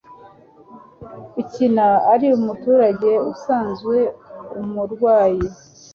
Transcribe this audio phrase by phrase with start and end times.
[1.41, 3.95] ukina ari umuturage usanzwe
[4.61, 5.45] umurwayi